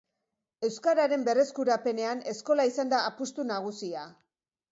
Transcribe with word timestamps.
Euskararen 0.67 1.25
berreskurapenean 1.27 2.23
eskola 2.33 2.65
izan 2.71 2.91
da 2.95 3.03
apustu 3.13 3.45
nagusia. 3.53 4.09